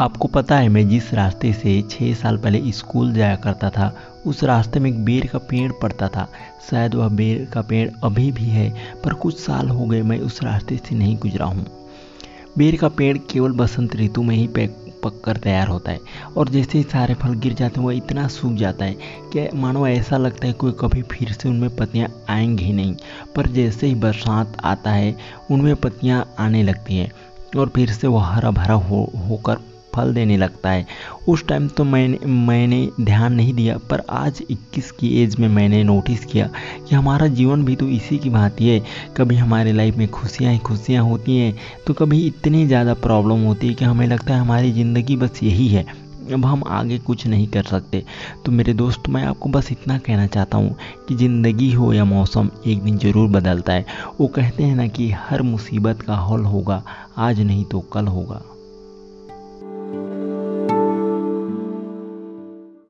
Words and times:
आपको 0.00 0.28
पता 0.28 0.56
है, 0.56 0.68
मैं 0.68 0.88
जिस 0.88 1.14
रास्ते 1.14 1.52
से 1.52 1.82
छः 1.82 2.14
साल 2.14 2.36
पहले 2.36 2.72
स्कूल 2.72 3.12
जाया 3.12 3.36
करता 3.36 3.70
था, 3.70 3.96
उस 4.26 4.44
रास्ते 4.44 4.80
में 4.80 4.90
एक 4.90 5.04
बेर 5.04 5.26
का 5.26 5.38
पेड़ 5.38 5.72
पड़ता 5.72 6.08
था। 6.08 6.28
शायद 6.70 6.94
वह 6.94 7.08
बेर 7.08 7.44
का 7.52 7.62
पेड़ 7.62 7.90
अभी 8.04 8.32
भी 8.32 8.44
है, 8.44 8.74
पर 9.04 9.14
कुछ 9.14 9.38
साल 9.40 9.68
हो 9.68 9.86
गए 9.86 10.02
मैं 10.02 10.18
उस 10.18 10.42
रास्ते 10.42 10.76
से 10.76 10.94
नहीं 10.94 11.16
गुजरा 11.18 11.46
हूँ। 11.46 11.66
बेर 12.58 12.76
का 12.76 12.88
पेड़ 12.88 13.18
केवल 13.18 13.52
बसंत 13.52 13.96
ऋतु 13.96 14.22
में 14.22 14.36
ही 14.36 14.46
पैक 14.46 14.76
पक 15.04 15.20
कर 15.24 15.36
तैयार 15.36 15.68
होता 15.68 15.92
है, 15.92 15.98
और 16.36 16.48
जैसे 16.48 16.78
ही 16.78 16.84
सारे 16.84 17.14
फल 17.14 17.34
गिर 17.34 17.52
जाते 17.52 17.80
हैं, 17.80 17.86
वह 17.86 17.96
इतना 17.96 18.28
सूख 18.28 18.52
जाता 18.52 18.84
है 18.84 18.96
कि 19.32 19.48
मानो 19.54 19.86
ऐसा 19.86 20.16
लगता 20.16 20.46
है 20.46 20.52
कोई 20.52 20.72
कभी 20.80 21.02
फिर 21.02 21.32
से 21.32 21.48
उनमें 21.48 21.76
पत्तियाँ 21.76 22.08
आएँगी 22.28 22.64
ही 22.64 22.72
नहीं। 22.72 22.94
पर 23.36 23.46
जैसे 23.46 23.86
ही 23.86 23.94
बरसात 23.94 24.56
आता 24.64 24.90
है, 24.90 25.16
उनमें 25.50 25.76
पत्तियाँ 25.76 26.34
आने 26.38 26.62
लगती 26.62 26.96
हैं, 26.96 27.12
और 27.56 27.68
फिर 27.68 27.90
से 27.90 28.06
वह 28.06 28.24
हरा 28.24 28.50
भरा 28.50 28.74
हो, 28.74 29.12
होकर 29.28 29.58
फल 29.94 30.12
देने 30.14 30.36
लगता 30.36 30.70
है। 30.70 30.86
उस 31.28 31.46
टाइम 31.46 31.68
तो 31.68 31.84
मैंने 31.84 32.18
मैंने 32.26 32.88
ध्यान 33.00 33.34
नहीं 33.34 33.54
दिया, 33.54 33.76
पर 33.80 34.02
आज 34.10 34.42
21 34.50 34.90
की 34.90 35.08
एज 35.22 35.36
में 35.36 35.48
मैंने 35.50 35.82
नोटिस 35.84 36.24
किया 36.24 36.48
कि 36.88 36.94
हमारा 36.94 37.26
जीवन 37.28 37.64
भी 37.64 37.76
तो 37.76 37.88
इसी 37.88 38.18
की 38.18 38.30
भांति 38.30 38.68
है। 38.68 38.80
कभी 39.16 39.36
हमारे 39.36 39.72
लाइफ 39.72 39.96
में 39.96 40.08
खुशियाँ 40.10 40.52
ही 40.52 40.58
खुशियाँ 40.60 41.04
होती 41.04 41.36
हैं 41.36 41.54
तो 41.86 41.94
कभी 41.94 42.26
इतनी 42.26 42.66
ज़्यादा 42.66 42.94
प्रॉब्लम 42.94 43.44
होती 43.44 43.68
है 43.68 43.74
कि 43.74 43.84
हमें 43.84 44.06
लगता 44.06 44.34
है 44.34 44.40
हमारी 44.40 44.72
ज़िंदगी 44.72 45.16
बस 45.16 45.42
यही 45.42 45.68
है। 45.68 45.86
अब 46.24 46.44
हम 46.46 46.62
आगे 46.66 46.98
कुछ 46.98 47.26
नहीं 47.26 47.46
कर 47.46 47.62
सकते। 47.62 48.02
तो 48.44 48.52
मेरे 48.52 48.72
दोस्त, 48.74 49.08
मैं 49.08 49.22
आपको 49.24 49.48
बस 49.48 49.68
इतना 49.72 49.98
कहना 49.98 50.26
चाहता 50.26 50.58
हूँ 50.58 50.76
कि 51.08 51.14
ज़िंदगी 51.14 51.70
हो 51.72 51.92
या 51.92 52.04
मौसम, 52.04 52.48
एक 52.66 52.82
दिन 52.82 52.96
ज़रूर 52.98 53.28
बदलता 53.30 53.72
है। 53.72 53.84
वो 54.20 54.26
कहते 54.28 54.64
हैं 54.64 54.76
ना 54.76 54.86
कि 54.88 55.10
हर 55.20 55.42
मुसीबत 55.42 56.02
का 56.02 56.16
हल 56.18 56.44
होगा, 56.44 56.82
आज 57.18 57.40
नहीं 57.40 57.64
तो 57.64 57.80
कल 57.92 58.06
होगा। 58.06 58.42